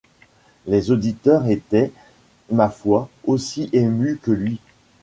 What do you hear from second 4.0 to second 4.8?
que lui.